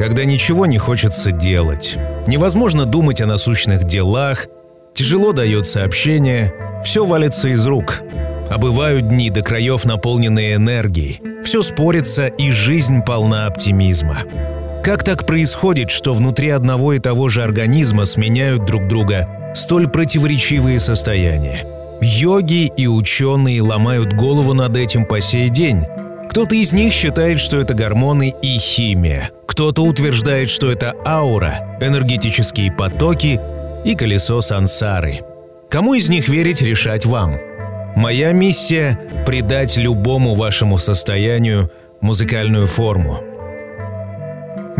Когда 0.00 0.24
ничего 0.24 0.64
не 0.64 0.78
хочется 0.78 1.30
делать. 1.30 1.98
Невозможно 2.26 2.86
думать 2.86 3.20
о 3.20 3.26
насущных 3.26 3.84
делах, 3.84 4.46
тяжело 4.94 5.32
дается 5.32 5.84
общение, 5.84 6.54
все 6.82 7.04
валится 7.04 7.48
из 7.48 7.66
рук. 7.66 8.00
А 8.48 8.56
бывают 8.56 9.06
дни 9.06 9.28
до 9.28 9.42
краев, 9.42 9.84
наполненные 9.84 10.54
энергией. 10.54 11.20
Все 11.44 11.60
спорится, 11.60 12.28
и 12.28 12.50
жизнь 12.50 13.02
полна 13.04 13.44
оптимизма. 13.44 14.20
Как 14.82 15.04
так 15.04 15.26
происходит, 15.26 15.90
что 15.90 16.14
внутри 16.14 16.48
одного 16.48 16.94
и 16.94 16.98
того 16.98 17.28
же 17.28 17.42
организма 17.42 18.06
сменяют 18.06 18.64
друг 18.64 18.88
друга 18.88 19.52
столь 19.54 19.86
противоречивые 19.86 20.80
состояния? 20.80 21.66
Йоги 22.00 22.72
и 22.74 22.86
ученые 22.86 23.60
ломают 23.60 24.14
голову 24.14 24.54
над 24.54 24.78
этим 24.78 25.04
по 25.04 25.20
сей 25.20 25.50
день. 25.50 25.84
Кто-то 26.30 26.54
из 26.54 26.72
них 26.72 26.92
считает, 26.92 27.40
что 27.40 27.60
это 27.60 27.74
гормоны 27.74 28.34
и 28.42 28.58
химия. 28.58 29.30
Кто-то 29.46 29.82
утверждает, 29.82 30.48
что 30.48 30.70
это 30.70 30.94
аура, 31.06 31.78
энергетические 31.80 32.72
потоки 32.72 33.40
и 33.84 33.94
колесо 33.94 34.40
сансары. 34.40 35.20
Кому 35.68 35.94
из 35.94 36.08
них 36.08 36.28
верить, 36.28 36.62
решать 36.62 37.04
вам. 37.04 37.38
Моя 37.96 38.32
миссия— 38.32 38.98
придать 39.26 39.76
любому 39.76 40.34
вашему 40.34 40.78
состоянию 40.78 41.70
музыкальную 42.00 42.66
форму— 42.66 43.18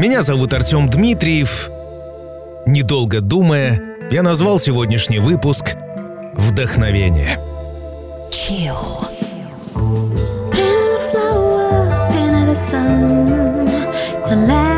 меня 0.00 0.22
зовут 0.22 0.54
Артем 0.54 0.88
Дмитриев. 0.88 1.68
Недолго 2.64 3.20
думая, 3.20 3.82
я 4.10 4.22
назвал 4.22 4.58
сегодняшний 4.58 5.18
выпуск 5.18 5.74
«Вдохновение». 6.36 7.38
Chill. 8.30 9.09
sun. 12.70 13.66
last 14.46 14.69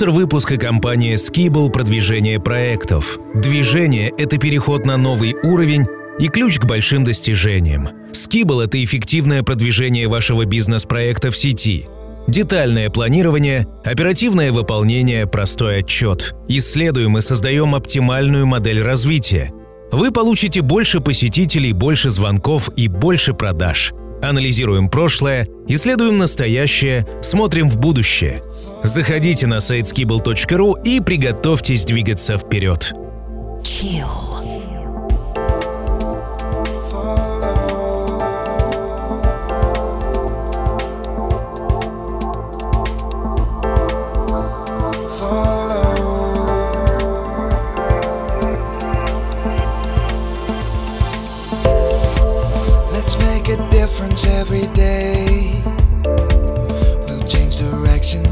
Спонсор 0.00 0.18
выпуска 0.18 0.56
компания 0.56 1.16
Skibble 1.16 1.68
продвижение 1.68 2.40
проектов. 2.40 3.18
Движение— 3.34 4.10
это 4.16 4.38
переход 4.38 4.86
на 4.86 4.96
новый 4.96 5.34
уровень 5.42 5.84
и 6.18 6.28
ключ 6.28 6.58
к 6.58 6.64
большим 6.64 7.04
достижениям. 7.04 7.86
Skibble— 8.10 8.64
это 8.64 8.82
эффективное 8.82 9.42
продвижение 9.42 10.08
вашего 10.08 10.46
бизнес-проекта 10.46 11.30
в 11.30 11.36
сети. 11.36 11.86
Детальное 12.26 12.88
планирование, 12.88 13.66
оперативное 13.84 14.52
выполнение, 14.52 15.26
простой 15.26 15.80
отчет. 15.80 16.34
Исследуем 16.48 17.18
и 17.18 17.20
создаем 17.20 17.74
оптимальную 17.74 18.46
модель 18.46 18.80
развития. 18.80 19.52
Вы 19.92 20.12
получите 20.12 20.62
больше 20.62 21.00
посетителей, 21.02 21.74
больше 21.74 22.08
звонков 22.08 22.70
и 22.74 22.88
больше 22.88 23.34
продаж. 23.34 23.92
Анализируем 24.22 24.88
прошлое, 24.88 25.46
исследуем 25.68 26.16
настоящее, 26.16 27.06
смотрим 27.20 27.68
в 27.68 27.78
будущее– 27.78 28.42
Заходите 28.84 29.46
на 29.46 29.60
сайт 29.60 29.86
skibble.ru 29.86 30.82
и 30.82 31.00
приготовьтесь 31.00 31.84
двигаться 31.84 32.38
вперед. 32.38 32.92
Chill. 33.62 34.29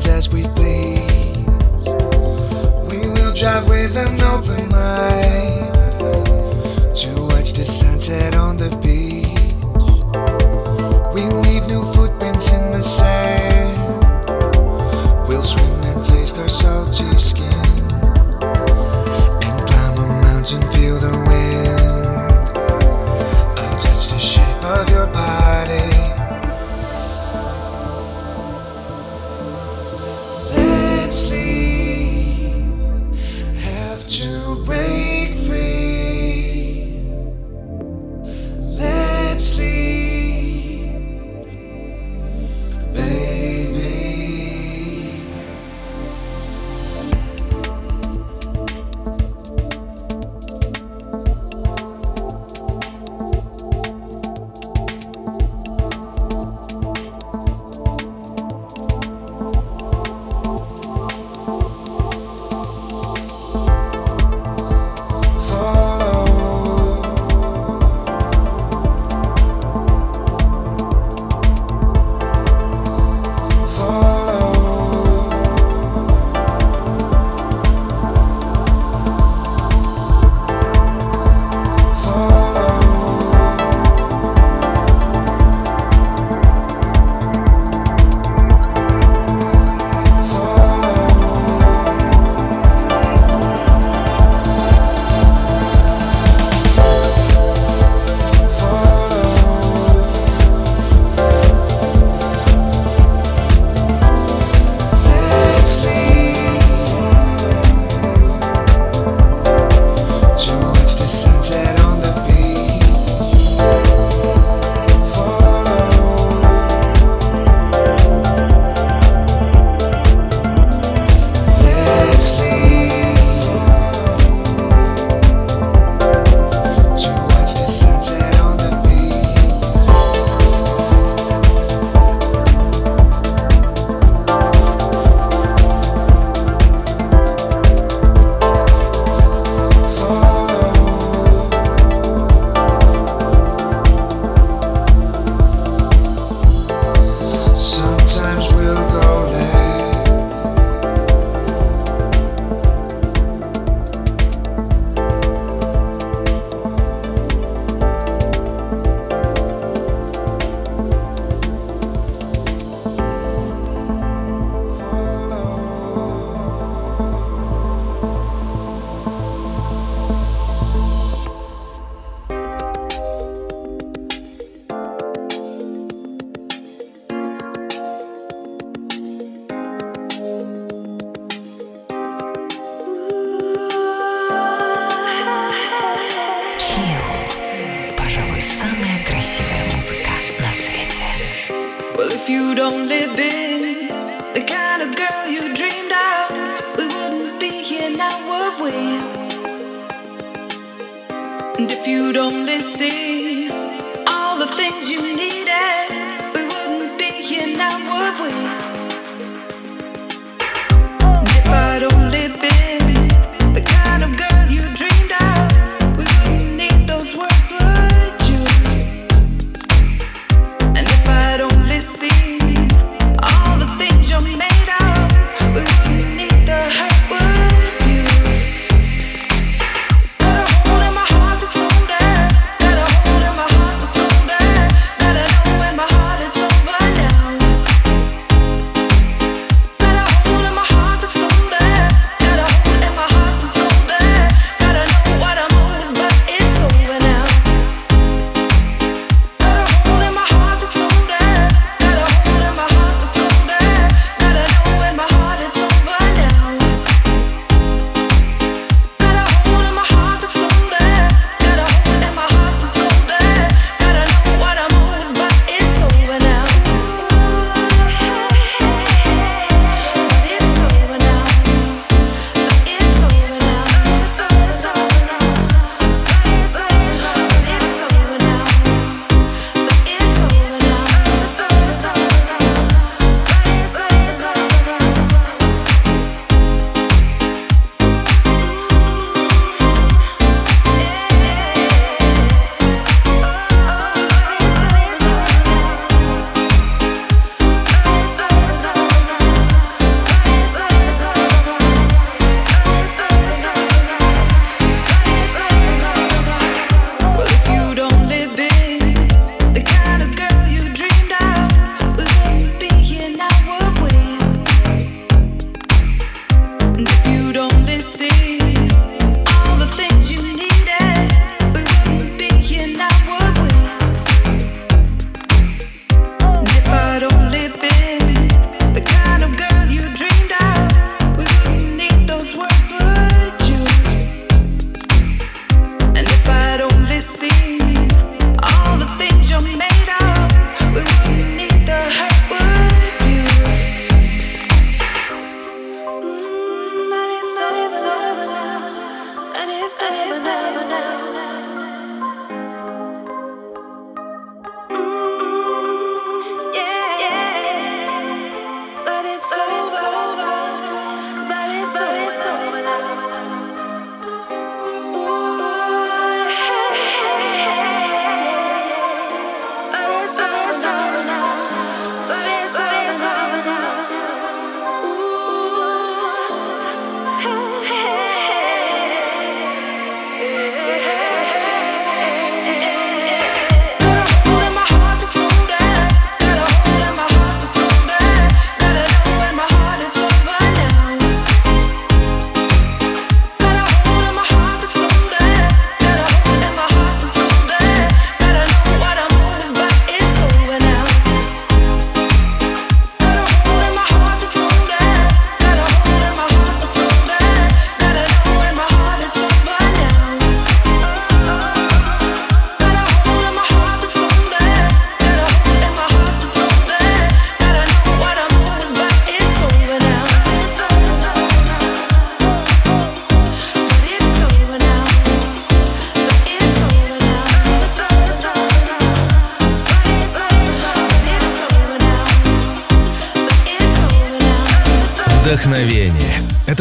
as 0.08 0.28
we 0.30 0.42
please. 0.56 1.86
We 2.90 3.08
will 3.14 3.32
drive 3.34 3.68
with 3.68 3.96
an 3.96 4.20
open 4.22 4.68
mind 4.70 5.74
to 6.96 7.10
watch 7.30 7.52
the 7.52 7.64
sunset 7.64 8.34
on 8.34 8.56
the 8.56 8.70
beach. 8.82 9.28
We 11.14 11.22
will 11.28 11.42
leave 11.42 11.66
new 11.68 11.84
footprints 11.92 12.50
in 12.50 12.70
the 12.72 12.82
sand. 12.82 13.78
We'll 15.28 15.44
swim 15.44 15.80
and 15.84 16.02
taste 16.02 16.38
our 16.38 16.48
salty 16.48 17.18
skin. 17.18 17.67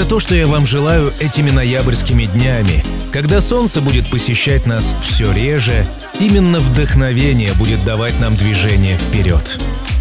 то, 0.07 0.19
что 0.19 0.35
я 0.35 0.47
вам 0.47 0.65
желаю 0.65 1.13
этими 1.19 1.49
ноябрьскими 1.49 2.25
днями, 2.25 2.83
когда 3.11 3.41
солнце 3.41 3.81
будет 3.81 4.09
посещать 4.09 4.65
нас 4.65 4.95
все 5.01 5.31
реже, 5.33 5.85
именно 6.19 6.59
вдохновение 6.59 7.51
будет 7.53 7.83
давать 7.83 8.17
нам 8.19 8.35
движение 8.35 8.97
вперед. 8.97 9.59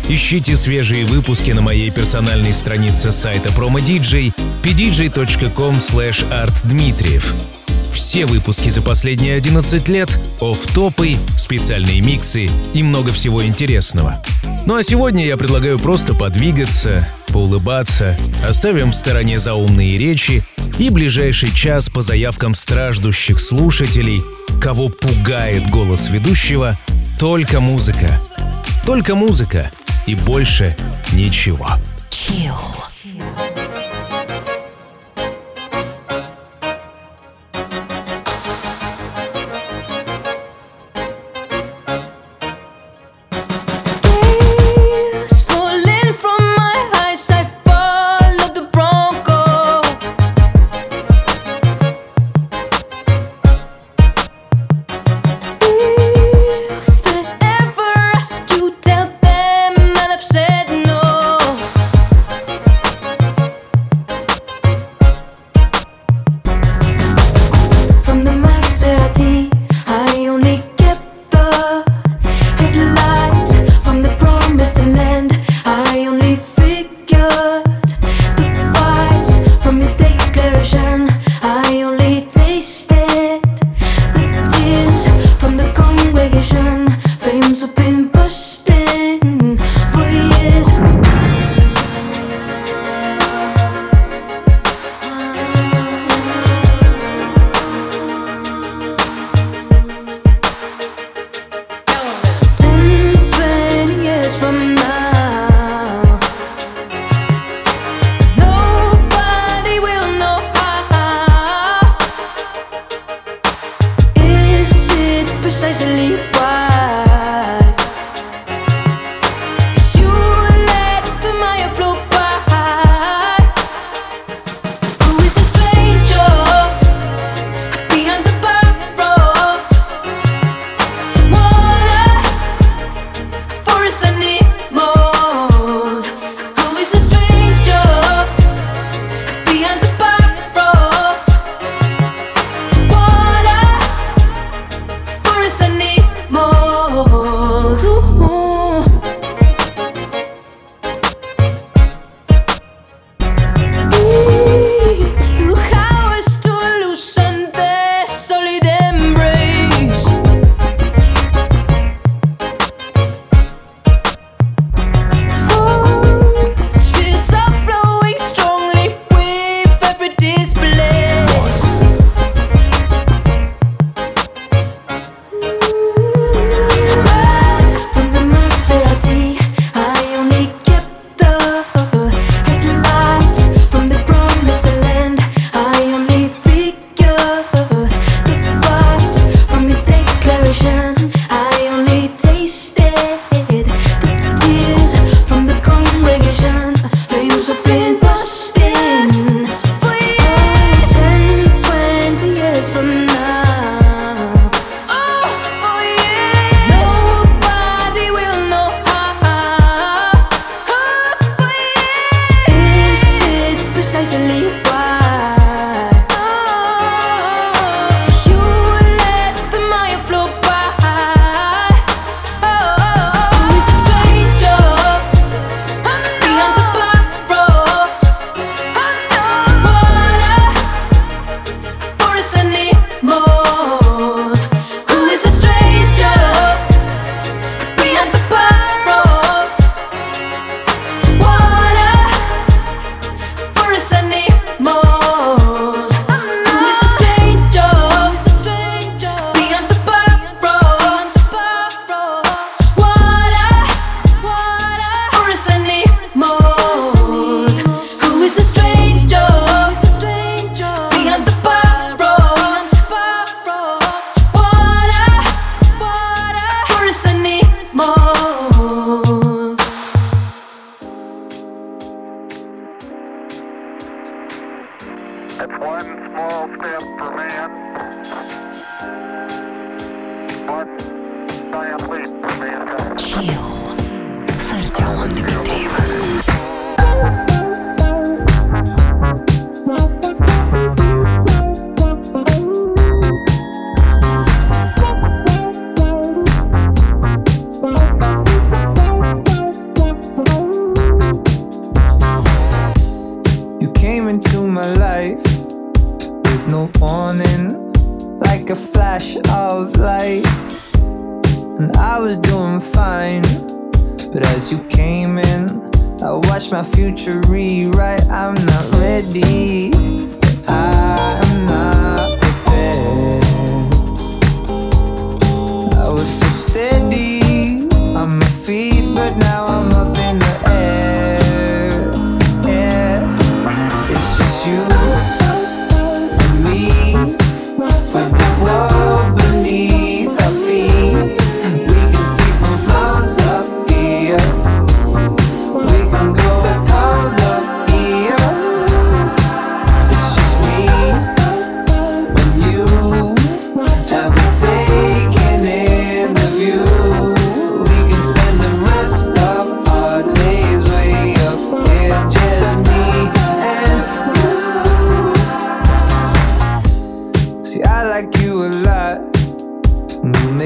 Ищите 0.09 0.57
свежие 0.57 1.05
выпуски 1.05 1.51
на 1.51 1.61
моей 1.61 1.91
персональной 1.91 2.53
странице 2.53 3.11
сайта 3.11 3.49
PromoDJ 3.49 4.33
pdj.com 4.63 5.77
slash 5.79 6.25
artdmitriev. 6.31 7.35
Все 7.91 8.27
выпуски 8.27 8.69
за 8.69 8.83
последние 8.83 9.35
11 9.37 9.89
лет, 9.89 10.21
оф-топы, 10.41 11.17
специальные 11.37 12.01
миксы 12.03 12.49
и 12.75 12.83
много 12.83 13.11
всего 13.13 13.45
интересного. 13.45 14.23
Ну 14.67 14.77
а 14.77 14.83
сегодня 14.83 15.27
я 15.27 15.37
предлагаю 15.37 15.79
просто 15.79 16.15
подвигаться, 16.15 17.09
поулыбаться, 17.37 18.17
оставим 18.49 18.93
в 18.93 18.95
стороне 18.95 19.39
заумные 19.39 19.99
речи 19.99 20.43
и 20.79 20.89
ближайший 20.89 21.55
час 21.55 21.91
по 21.91 22.01
заявкам 22.01 22.55
страждущих 22.55 23.41
слушателей, 23.41 24.23
кого 24.59 24.89
пугает 24.89 25.69
голос 25.69 26.09
ведущего, 26.09 26.79
только 27.21 27.61
музыка. 27.61 28.09
Только 28.87 29.15
музыка 29.15 29.71
и 30.07 30.15
больше 30.15 30.75
ничего. 31.13 31.69
Chill. 32.11 32.86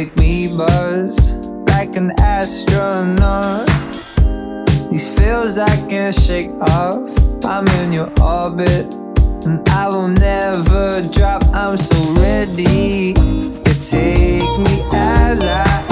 make 0.01 0.17
me 0.17 0.49
buzz 0.57 1.35
like 1.69 1.95
an 1.95 2.11
astronaut. 2.19 3.67
These 4.91 5.19
feels 5.19 5.59
I 5.59 5.77
can't 5.91 6.19
shake 6.19 6.53
off. 6.63 6.97
I'm 7.45 7.69
in 7.81 7.93
your 7.93 8.11
orbit, 8.19 8.87
and 9.45 9.69
I 9.69 9.89
will 9.89 10.09
never 10.09 11.03
drop. 11.03 11.45
I'm 11.53 11.77
so 11.77 11.99
ready. 12.15 13.13
to 13.13 13.73
take 13.91 14.53
me 14.67 14.77
as 14.91 15.45
I 15.45 15.90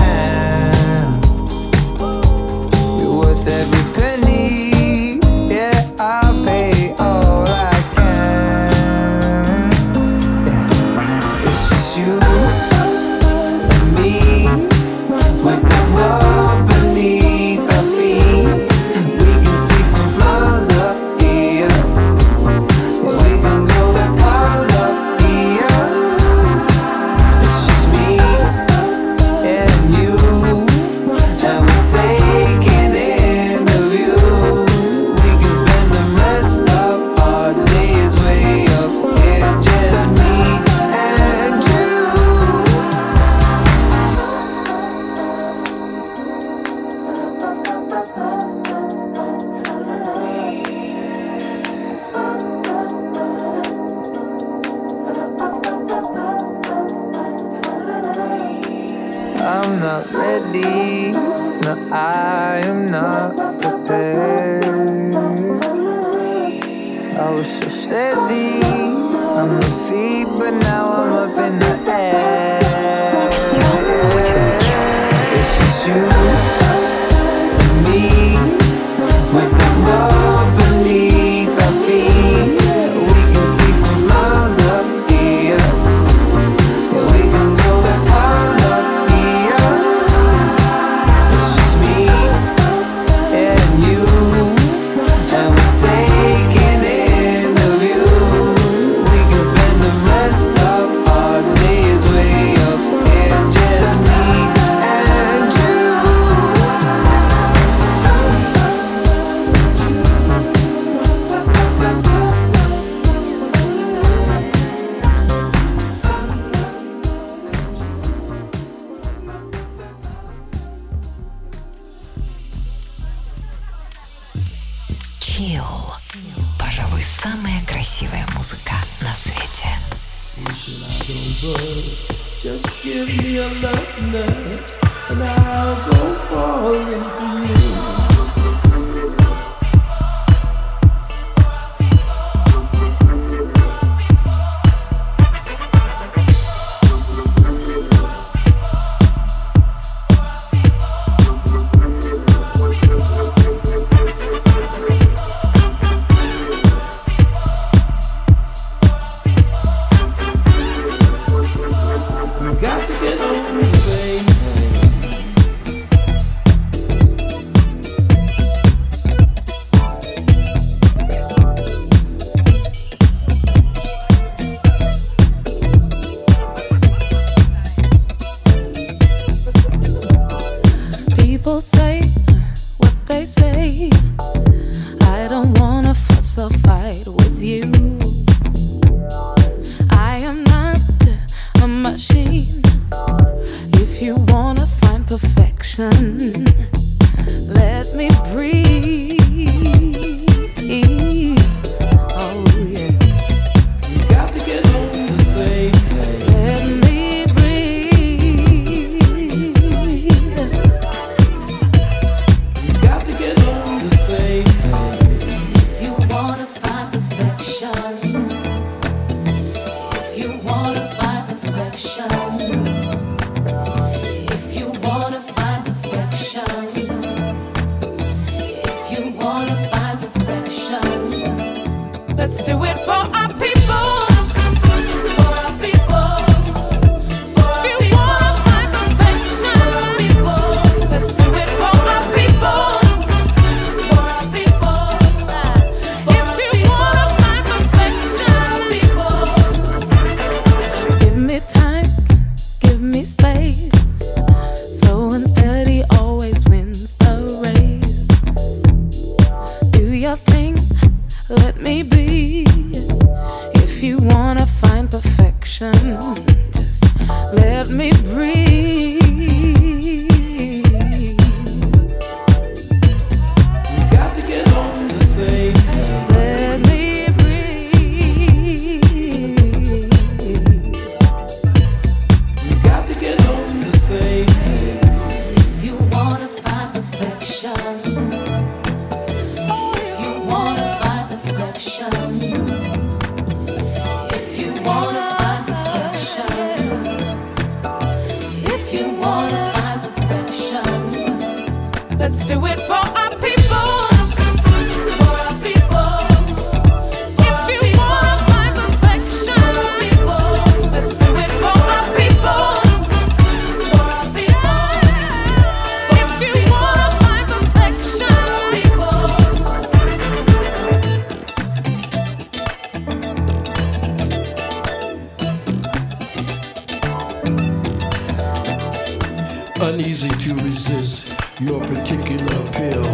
your 331.48 331.66
particular 331.66 332.38
pill. 332.52 332.84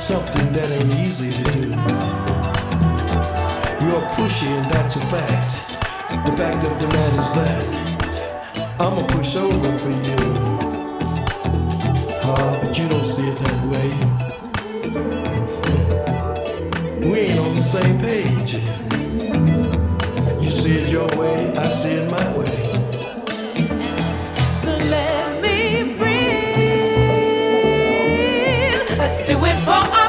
Something 0.00 0.52
that 0.54 0.72
ain't 0.72 0.92
easy 1.06 1.30
to 1.30 1.44
do. 1.52 1.68
You're 3.84 4.06
pushy, 4.16 4.48
and 4.58 4.68
that's 4.72 4.96
a 4.96 5.06
fact. 5.06 5.52
The 6.26 6.32
fact 6.36 6.64
of 6.64 6.80
the 6.80 6.88
matter 6.88 7.20
is 7.20 7.32
that 7.38 7.66
I'm 8.80 8.98
a 8.98 9.06
pushover 9.06 9.72
for 9.84 9.94
you. 10.08 10.20
Uh, 12.28 12.60
but 12.60 12.76
you 12.76 12.88
don't 12.88 13.06
see 13.06 13.28
it 13.28 13.38
that 13.38 13.60
way. 13.72 13.90
We 17.08 17.18
ain't 17.20 17.38
on 17.38 17.56
the 17.56 17.62
same 17.62 17.98
page. 18.00 18.54
You 20.42 20.50
see 20.50 20.78
it 20.80 20.90
your 20.90 21.06
way, 21.16 21.54
I 21.56 21.68
see 21.68 21.92
it 21.92 22.10
my 22.10 22.36
way. 22.36 22.37
Let's 29.18 29.30
do 29.30 29.44
it 29.46 29.56
for 29.64 29.70
us. 29.72 30.07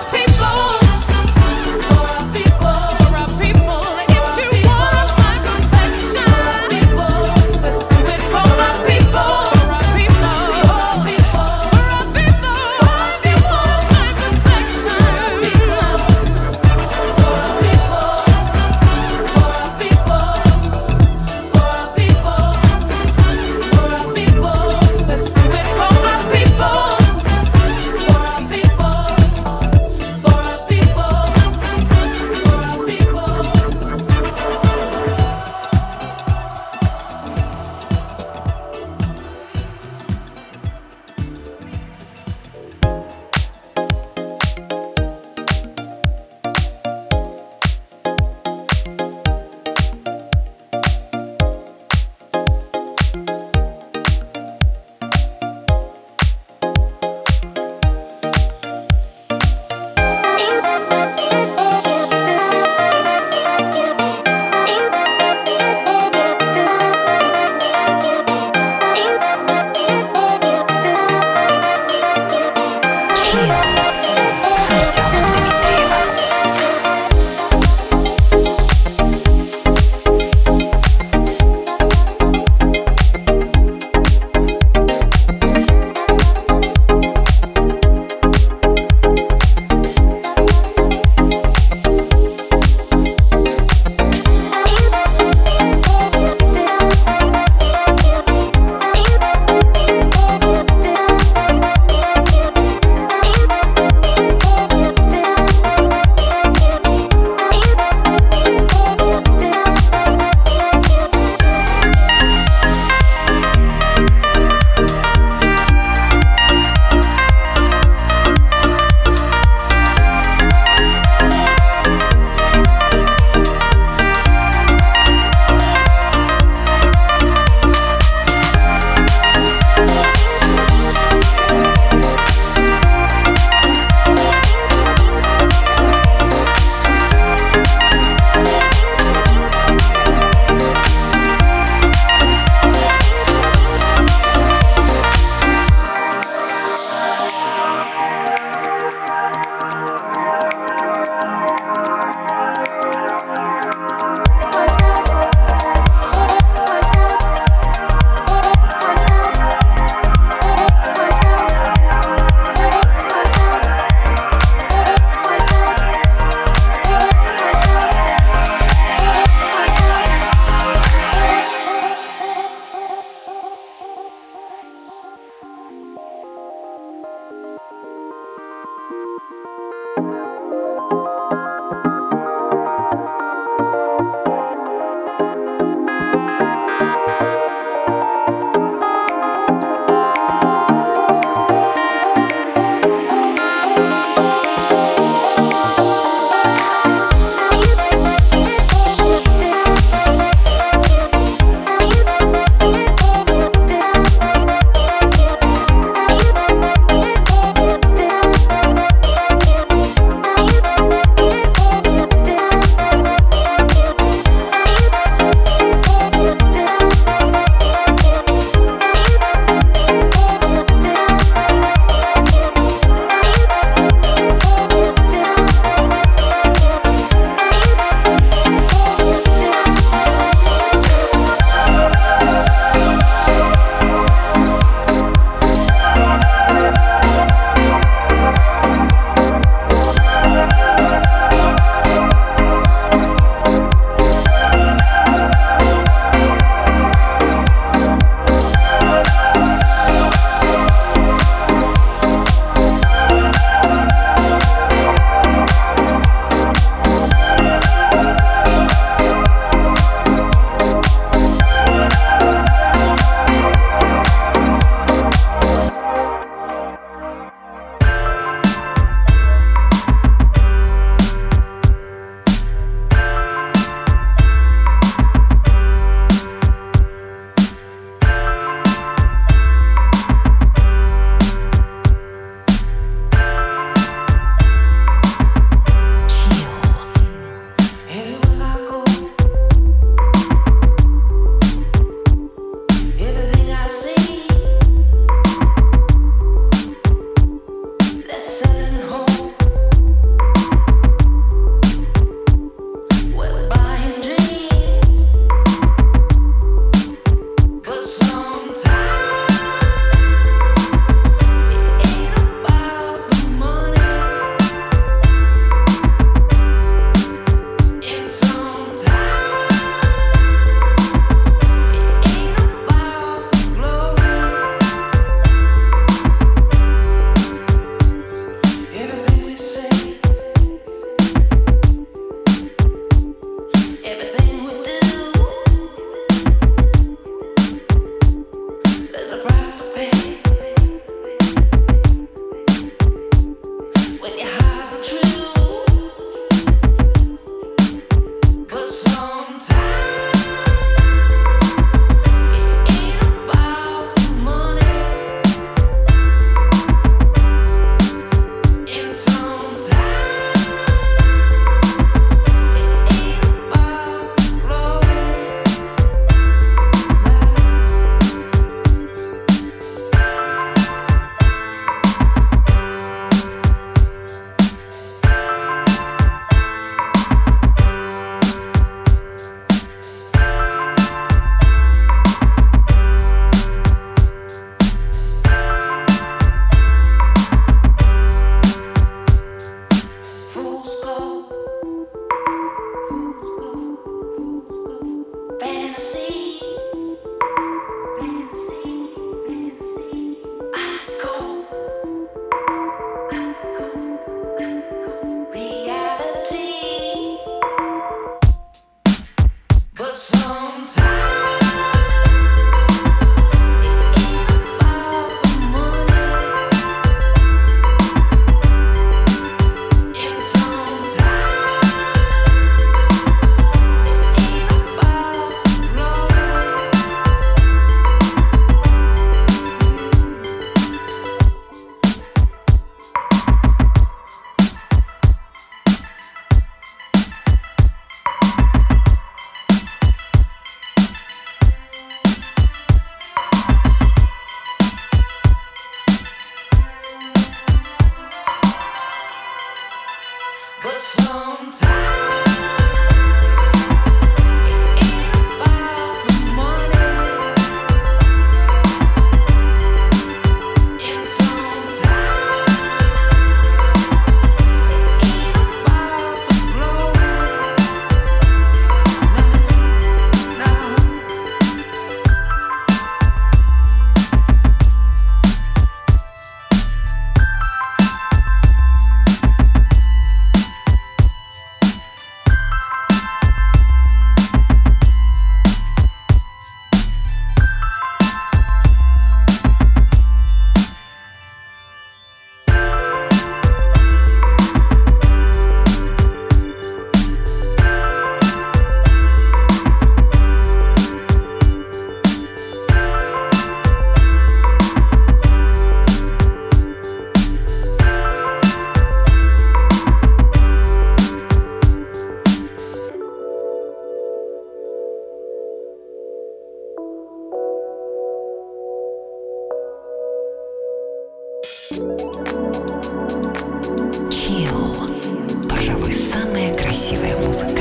красивая 526.89 527.15
музыка 527.17 527.58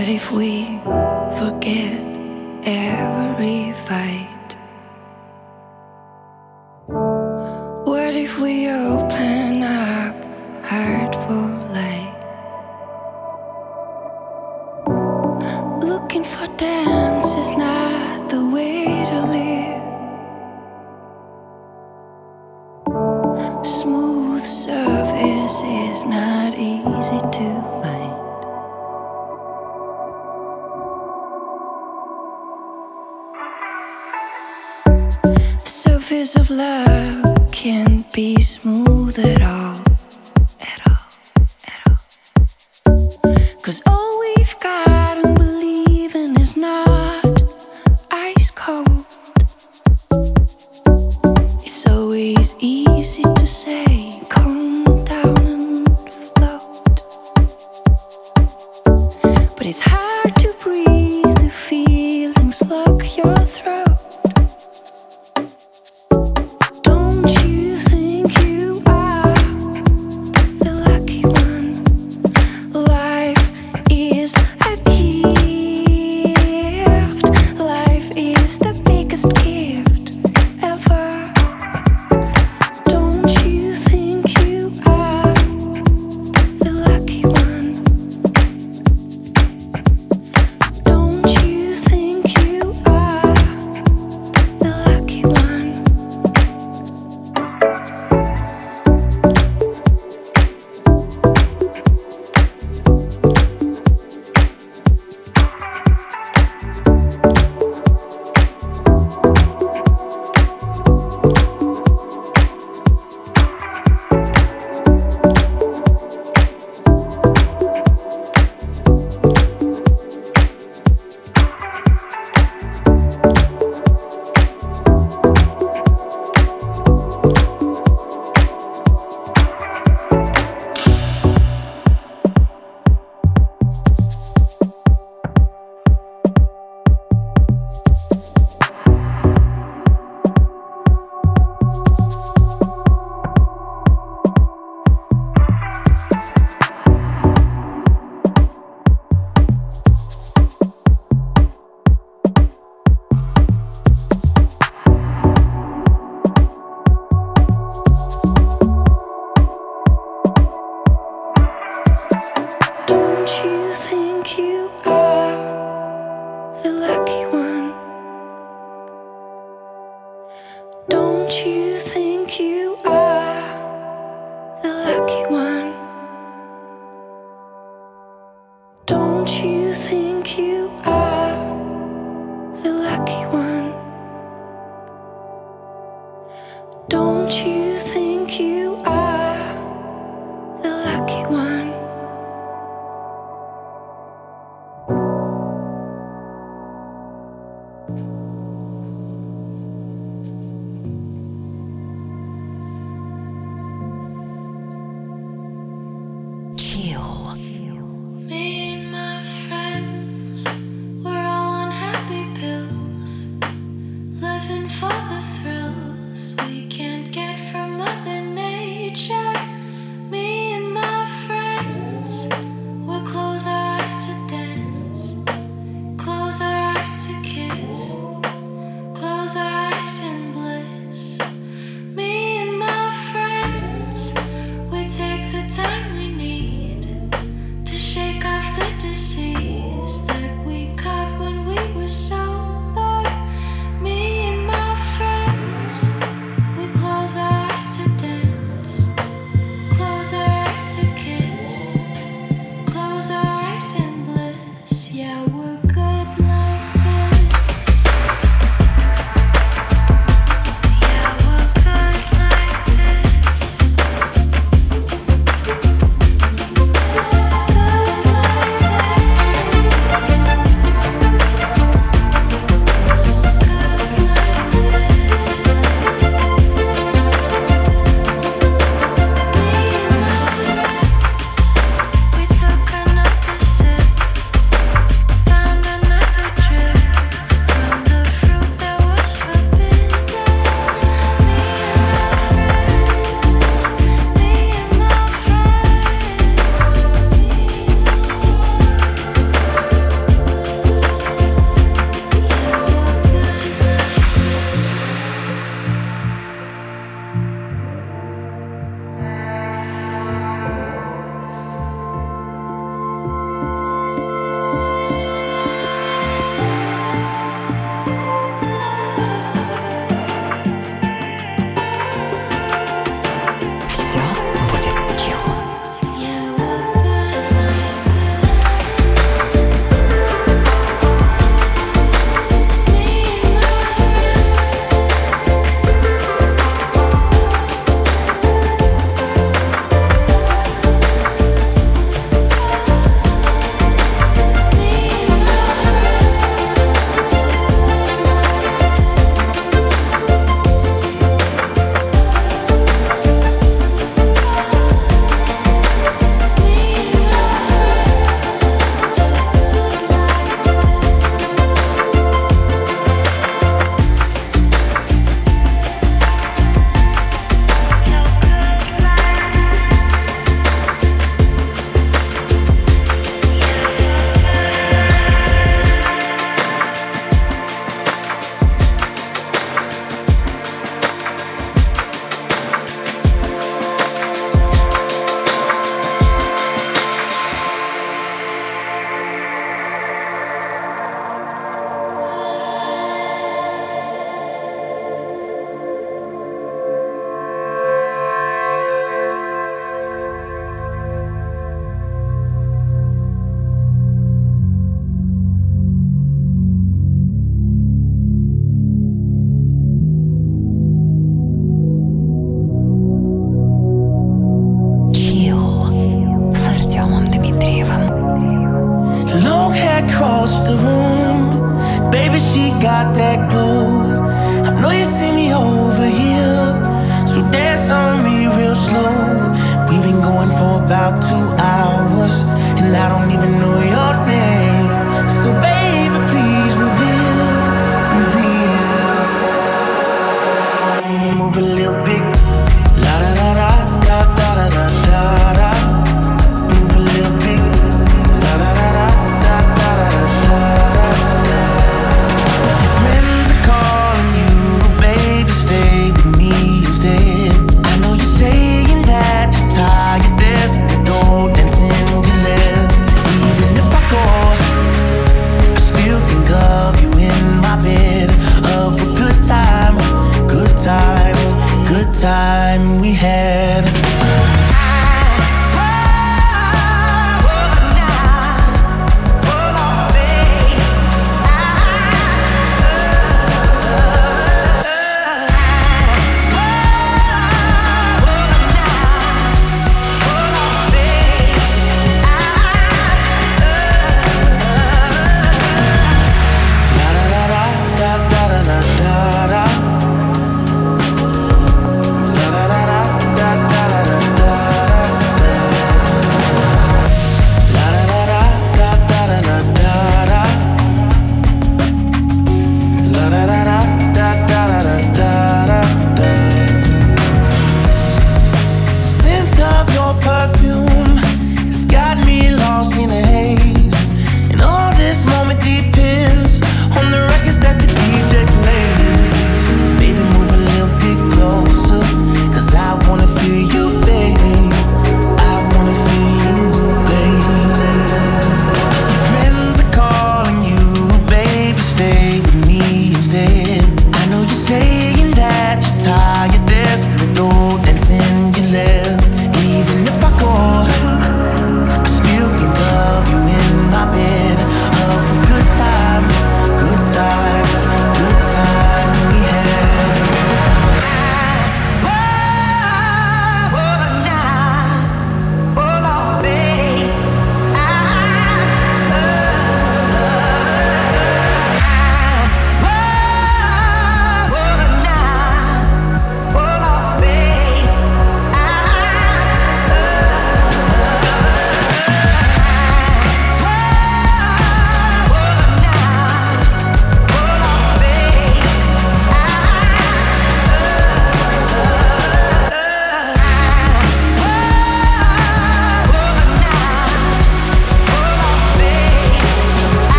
What 0.00 0.08
if 0.08 0.32
we 0.32 0.64
forget 1.36 2.00
every 2.64 3.74
fight? 3.74 4.29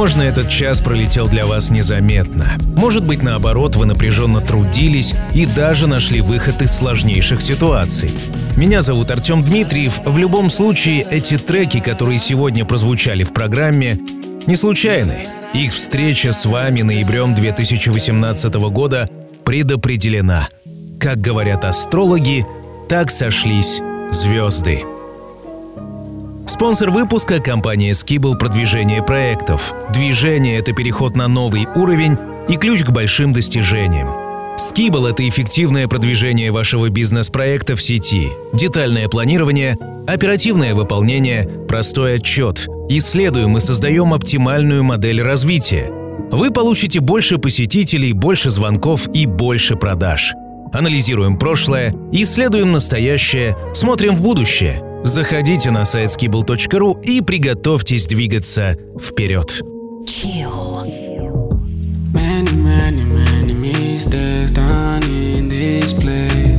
Возможно, 0.00 0.22
этот 0.22 0.48
час 0.48 0.80
пролетел 0.80 1.28
для 1.28 1.44
вас 1.44 1.68
незаметно. 1.68 2.56
Может 2.74 3.04
быть, 3.04 3.22
наоборот, 3.22 3.76
вы 3.76 3.84
напряженно 3.84 4.40
трудились 4.40 5.14
и 5.34 5.44
даже 5.44 5.86
нашли 5.86 6.22
выход 6.22 6.62
из 6.62 6.74
сложнейших 6.74 7.42
ситуаций. 7.42 8.10
Меня 8.56 8.80
зовут 8.80 9.10
Артем 9.10 9.44
Дмитриев. 9.44 10.00
В 10.06 10.16
любом 10.16 10.48
случае, 10.48 11.06
эти 11.10 11.36
треки, 11.36 11.80
которые 11.80 12.18
сегодня 12.18 12.64
прозвучали 12.64 13.24
в 13.24 13.34
программе, 13.34 13.98
не 14.46 14.56
случайны. 14.56 15.18
Их 15.52 15.74
встреча 15.74 16.32
с 16.32 16.46
вами 16.46 16.80
ноябрем 16.80 17.34
2018 17.34 18.54
года 18.70 19.06
предопределена. 19.44 20.48
Как 20.98 21.20
говорят 21.20 21.66
астрологи, 21.66 22.46
так 22.88 23.10
сошлись 23.10 23.82
звезды. 24.10 24.82
Спонсор 26.60 26.90
выпуска– 26.90 27.38
компания 27.40 27.92
Skibble 27.92 28.36
продвижение 28.36 29.02
проектов. 29.02 29.72
Движение– 29.94 30.58
это 30.58 30.74
переход 30.74 31.16
на 31.16 31.26
новый 31.26 31.66
уровень 31.74 32.18
и 32.50 32.58
ключ 32.58 32.84
к 32.84 32.90
большим 32.90 33.32
достижениям. 33.32 34.08
Skibble– 34.58 35.08
это 35.10 35.26
эффективное 35.26 35.88
продвижение 35.88 36.52
вашего 36.52 36.90
бизнес-проекта 36.90 37.76
в 37.76 37.82
сети, 37.82 38.28
детальное 38.52 39.08
планирование, 39.08 39.78
оперативное 40.06 40.74
выполнение, 40.74 41.48
простой 41.66 42.16
отчет. 42.16 42.66
Исследуем 42.90 43.56
и 43.56 43.60
создаем 43.60 44.12
оптимальную 44.12 44.84
модель 44.84 45.22
развития. 45.22 45.90
Вы 46.30 46.50
получите 46.50 47.00
больше 47.00 47.38
посетителей, 47.38 48.12
больше 48.12 48.50
звонков 48.50 49.08
и 49.14 49.24
больше 49.24 49.76
продаж. 49.76 50.34
Анализируем 50.74 51.38
прошлое, 51.38 51.94
исследуем 52.12 52.72
настоящее, 52.72 53.56
смотрим 53.72 54.14
в 54.14 54.22
будущее. 54.22 54.82
Заходите 55.04 55.70
на 55.70 55.84
сайт 55.84 56.10
skibble.ru 56.10 57.02
и 57.02 57.20
приготовьтесь 57.22 58.06
двигаться 58.06 58.76
вперед. 59.00 59.60
Many, 62.12 62.52
many, 62.52 63.04
many 63.04 63.54
mistakes 63.54 64.50
done 64.50 65.02
in 65.04 65.48
this 65.48 65.92
place. 65.94 66.49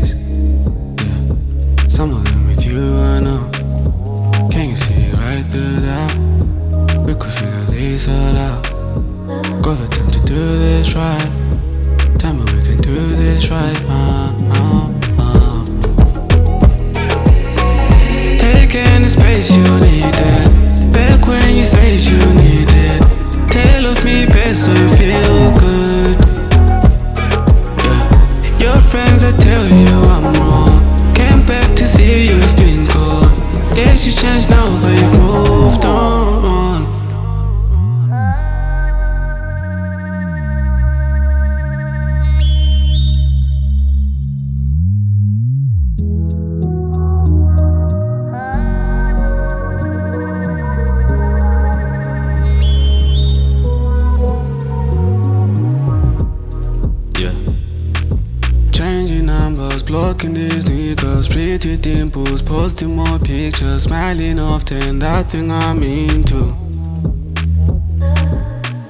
Thing 65.31 65.49
I'm 65.49 65.81
into. 65.81 66.57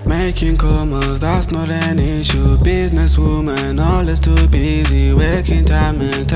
Making 0.07 0.57
commas, 0.57 1.19
that's 1.19 1.51
not 1.51 1.69
an 1.69 1.99
issue. 1.99 2.57
Businesswoman, 2.57 3.79
always 3.79 4.19
too 4.19 4.47
busy, 4.47 5.13
working 5.13 5.65
time 5.65 6.01
and 6.01 6.27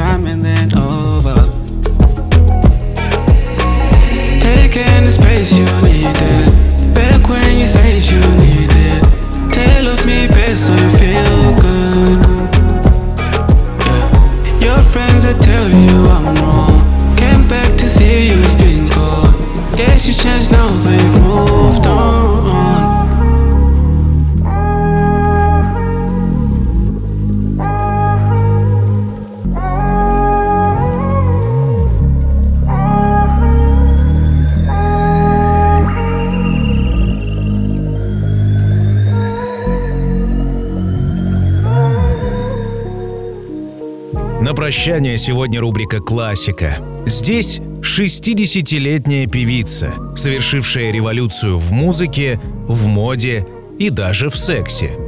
На 44.45 44.53
прощание 44.53 45.17
сегодня 45.17 45.59
рубрика 45.59 45.99
«Классика». 45.99 46.77
Здесь 47.07 47.57
60-летняя 47.57 49.25
певица, 49.25 49.95
совершившая 50.15 50.91
революцию 50.91 51.57
в 51.57 51.71
музыке, 51.71 52.39
в 52.67 52.85
моде 52.85 53.47
и 53.79 53.89
даже 53.89 54.29
в 54.29 54.37
сексе. 54.37 54.99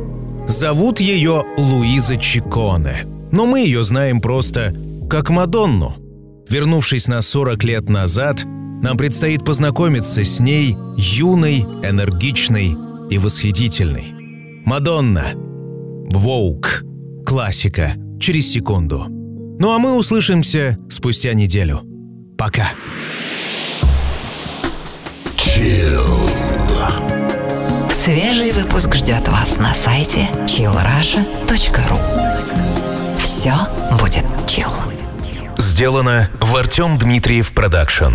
Зовут 0.47 0.99
ее 0.99 1.45
Луиза 1.55 2.17
Чиконе, 2.17 3.03
но 3.31 3.45
мы 3.45 3.59
ее 3.59 3.83
знаем 3.83 4.21
просто 4.21 4.73
как 5.07 5.29
Мадонну. 5.29 5.93
Вернувшись 6.49 7.07
на 7.07 7.21
40 7.21 7.63
лет 7.63 7.89
назад, 7.89 8.43
нам 8.43 8.97
предстоит 8.97 9.45
познакомиться 9.45 10.23
с 10.23 10.39
ней 10.39 10.75
юной, 10.97 11.59
энергичной 11.59 12.75
и 13.11 13.19
восхитительной. 13.19 14.15
Мадонна. 14.65 15.27
Vogue. 16.09 16.83
Классика. 17.23 17.91
Через 18.19 18.51
секунду. 18.51 19.16
Ну 19.59 19.73
а 19.73 19.79
мы 19.79 19.95
услышимся 19.95 20.77
спустя 20.89 21.33
неделю. 21.33 21.81
Пока. 22.37 22.69
Свежий 27.89 28.51
выпуск 28.51 28.93
ждет 28.95 29.27
вас 29.27 29.57
на 29.57 29.73
сайте 29.73 30.29
chillrasha.ru 30.45 31.99
Все 33.17 33.53
будет 33.99 34.23
chill. 34.45 34.71
Сделано 35.57 36.29
в 36.39 36.55
Артем 36.55 36.97
Дмитриев 36.97 37.51
Production. 37.53 38.13